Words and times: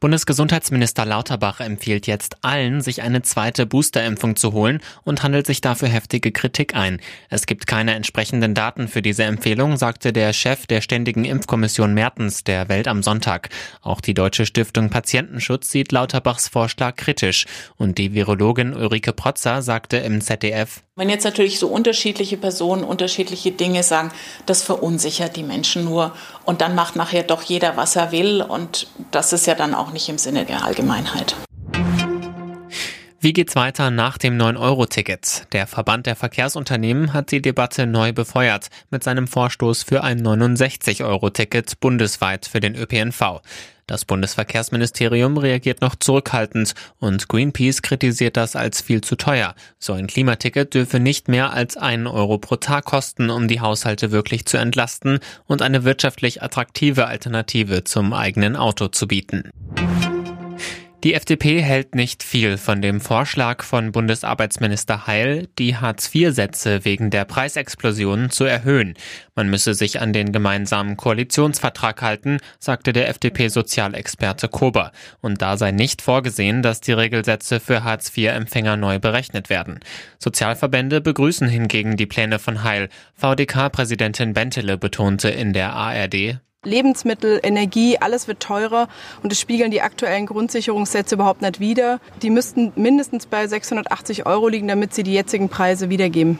Bundesgesundheitsminister 0.00 1.04
Lauterbach 1.04 1.58
empfiehlt 1.58 2.06
jetzt 2.06 2.36
allen, 2.42 2.80
sich 2.82 3.02
eine 3.02 3.22
zweite 3.22 3.66
Boosterimpfung 3.66 4.36
zu 4.36 4.52
holen 4.52 4.80
und 5.02 5.24
handelt 5.24 5.44
sich 5.44 5.60
dafür 5.60 5.88
heftige 5.88 6.30
Kritik 6.30 6.76
ein. 6.76 7.00
Es 7.30 7.46
gibt 7.46 7.66
keine 7.66 7.94
entsprechenden 7.94 8.54
Daten 8.54 8.86
für 8.86 9.02
diese 9.02 9.24
Empfehlung, 9.24 9.76
sagte 9.76 10.12
der 10.12 10.32
Chef 10.32 10.68
der 10.68 10.82
Ständigen 10.82 11.24
Impfkommission 11.24 11.94
Mertens 11.94 12.44
der 12.44 12.68
Welt 12.68 12.86
am 12.86 13.02
Sonntag. 13.02 13.48
Auch 13.82 14.00
die 14.00 14.14
Deutsche 14.14 14.46
Stiftung 14.46 14.88
Patientenschutz 14.88 15.68
sieht 15.68 15.90
Lauterbachs 15.90 16.46
Vorschlag 16.46 16.94
kritisch. 16.94 17.46
Und 17.76 17.98
die 17.98 18.14
Virologin 18.14 18.74
Ulrike 18.74 19.12
Protzer 19.12 19.62
sagte 19.62 19.96
im 19.96 20.20
ZDF, 20.20 20.84
wenn 20.98 21.10
jetzt 21.10 21.22
natürlich 21.22 21.60
so 21.60 21.68
unterschiedliche 21.68 22.36
Personen 22.36 22.82
unterschiedliche 22.82 23.52
Dinge 23.52 23.84
sagen, 23.84 24.10
das 24.46 24.64
verunsichert 24.64 25.36
die 25.36 25.44
Menschen 25.44 25.84
nur 25.84 26.12
und 26.44 26.60
dann 26.60 26.74
macht 26.74 26.96
nachher 26.96 27.22
doch 27.22 27.42
jeder, 27.42 27.76
was 27.76 27.94
er 27.94 28.10
will 28.10 28.42
und 28.42 28.88
das 29.12 29.32
ist 29.32 29.46
ja 29.46 29.54
dann 29.54 29.76
auch 29.76 29.87
nicht 29.92 30.08
im 30.08 30.18
Sinne 30.18 30.44
der 30.44 30.64
Allgemeinheit. 30.64 31.36
Wie 33.20 33.32
geht's 33.32 33.56
weiter 33.56 33.90
nach 33.90 34.16
dem 34.16 34.38
9-Euro-Ticket? 34.38 35.48
Der 35.52 35.66
Verband 35.66 36.06
der 36.06 36.14
Verkehrsunternehmen 36.14 37.12
hat 37.12 37.32
die 37.32 37.42
Debatte 37.42 37.84
neu 37.84 38.12
befeuert 38.12 38.68
mit 38.90 39.02
seinem 39.02 39.26
Vorstoß 39.26 39.82
für 39.82 40.04
ein 40.04 40.24
69-Euro-Ticket 40.24 41.80
bundesweit 41.80 42.46
für 42.46 42.60
den 42.60 42.76
ÖPNV. 42.76 43.40
Das 43.88 44.04
Bundesverkehrsministerium 44.04 45.38
reagiert 45.38 45.80
noch 45.80 45.96
zurückhaltend 45.96 46.74
und 47.00 47.26
Greenpeace 47.26 47.80
kritisiert 47.80 48.36
das 48.36 48.54
als 48.54 48.82
viel 48.82 49.00
zu 49.00 49.16
teuer. 49.16 49.54
So 49.78 49.94
ein 49.94 50.06
Klimaticket 50.06 50.74
dürfe 50.74 51.00
nicht 51.00 51.26
mehr 51.26 51.54
als 51.54 51.78
einen 51.78 52.06
Euro 52.06 52.36
pro 52.36 52.56
Tag 52.56 52.84
kosten, 52.84 53.30
um 53.30 53.48
die 53.48 53.60
Haushalte 53.60 54.12
wirklich 54.12 54.44
zu 54.44 54.58
entlasten 54.58 55.20
und 55.46 55.62
eine 55.62 55.84
wirtschaftlich 55.84 56.42
attraktive 56.42 57.06
Alternative 57.06 57.82
zum 57.82 58.12
eigenen 58.12 58.56
Auto 58.56 58.88
zu 58.88 59.08
bieten. 59.08 59.50
Die 61.04 61.14
FDP 61.14 61.62
hält 61.62 61.94
nicht 61.94 62.24
viel 62.24 62.56
von 62.58 62.82
dem 62.82 63.00
Vorschlag 63.00 63.62
von 63.62 63.92
Bundesarbeitsminister 63.92 65.06
Heil, 65.06 65.46
die 65.56 65.76
Hartz-IV-Sätze 65.76 66.84
wegen 66.84 67.10
der 67.10 67.24
Preisexplosion 67.24 68.30
zu 68.30 68.42
erhöhen. 68.42 68.94
Man 69.36 69.48
müsse 69.48 69.74
sich 69.74 70.00
an 70.00 70.12
den 70.12 70.32
gemeinsamen 70.32 70.96
Koalitionsvertrag 70.96 72.02
halten, 72.02 72.38
sagte 72.58 72.92
der 72.92 73.08
FDP-Sozialexperte 73.10 74.48
Kober. 74.48 74.90
Und 75.20 75.40
da 75.40 75.56
sei 75.56 75.70
nicht 75.70 76.02
vorgesehen, 76.02 76.62
dass 76.62 76.80
die 76.80 76.94
Regelsätze 76.94 77.60
für 77.60 77.84
Hartz-IV-Empfänger 77.84 78.76
neu 78.76 78.98
berechnet 78.98 79.50
werden. 79.50 79.78
Sozialverbände 80.18 81.00
begrüßen 81.00 81.46
hingegen 81.46 81.96
die 81.96 82.06
Pläne 82.06 82.40
von 82.40 82.64
Heil. 82.64 82.88
VDK-Präsidentin 83.14 84.32
Bentele 84.32 84.76
betonte 84.76 85.28
in 85.28 85.52
der 85.52 85.74
ARD, 85.74 86.40
Lebensmittel, 86.64 87.38
Energie, 87.42 87.98
alles 87.98 88.26
wird 88.26 88.40
teurer 88.40 88.88
und 89.22 89.32
es 89.32 89.40
spiegeln 89.40 89.70
die 89.70 89.80
aktuellen 89.80 90.26
Grundsicherungssätze 90.26 91.14
überhaupt 91.14 91.40
nicht 91.40 91.60
wider. 91.60 92.00
Die 92.20 92.30
müssten 92.30 92.72
mindestens 92.74 93.26
bei 93.26 93.46
680 93.46 94.26
Euro 94.26 94.48
liegen, 94.48 94.66
damit 94.66 94.92
sie 94.92 95.04
die 95.04 95.14
jetzigen 95.14 95.48
Preise 95.48 95.88
wiedergeben. 95.88 96.38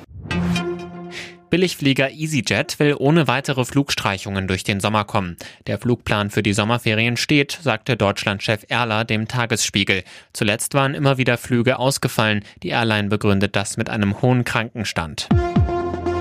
Billigflieger 1.50 2.10
EasyJet 2.10 2.78
will 2.78 2.96
ohne 2.98 3.28
weitere 3.28 3.64
Flugstreichungen 3.64 4.48
durch 4.48 4.64
den 4.64 4.80
Sommer 4.80 5.04
kommen. 5.04 5.36
Der 5.66 5.78
Flugplan 5.78 6.30
für 6.30 6.42
die 6.42 6.52
Sommerferien 6.52 7.16
steht, 7.16 7.58
sagte 7.62 7.96
Deutschlandchef 7.96 8.66
Erler 8.68 9.04
dem 9.04 9.28
Tagesspiegel. 9.28 10.02
Zuletzt 10.34 10.74
waren 10.74 10.94
immer 10.94 11.16
wieder 11.16 11.38
Flüge 11.38 11.78
ausgefallen. 11.78 12.44
Die 12.62 12.68
Airline 12.68 13.08
begründet 13.08 13.56
das 13.56 13.76
mit 13.76 13.88
einem 13.88 14.20
hohen 14.20 14.44
Krankenstand. 14.44 15.28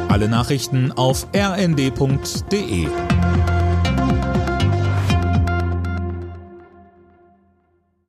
Alle 0.07 0.29
Nachrichten 0.29 0.93
auf 0.93 1.27
rnd.de 1.35 2.87